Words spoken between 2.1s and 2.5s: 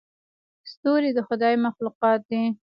دي.